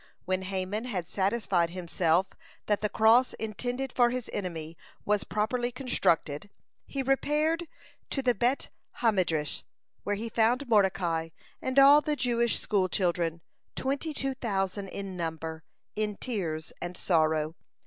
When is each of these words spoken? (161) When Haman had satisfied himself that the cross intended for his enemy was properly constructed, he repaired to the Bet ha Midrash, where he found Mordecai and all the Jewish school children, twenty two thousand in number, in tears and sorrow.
(161) 0.25 0.25
When 0.25 0.41
Haman 0.41 0.85
had 0.91 1.07
satisfied 1.07 1.69
himself 1.69 2.33
that 2.65 2.81
the 2.81 2.89
cross 2.89 3.33
intended 3.35 3.93
for 3.93 4.09
his 4.09 4.31
enemy 4.33 4.75
was 5.05 5.23
properly 5.23 5.71
constructed, 5.71 6.49
he 6.87 7.03
repaired 7.03 7.67
to 8.09 8.23
the 8.23 8.33
Bet 8.33 8.69
ha 8.93 9.11
Midrash, 9.11 9.61
where 10.01 10.15
he 10.15 10.27
found 10.27 10.67
Mordecai 10.67 11.29
and 11.61 11.77
all 11.77 12.01
the 12.01 12.15
Jewish 12.15 12.57
school 12.57 12.89
children, 12.89 13.41
twenty 13.75 14.11
two 14.11 14.33
thousand 14.33 14.87
in 14.87 15.15
number, 15.15 15.63
in 15.95 16.15
tears 16.17 16.73
and 16.81 16.97
sorrow. 16.97 17.53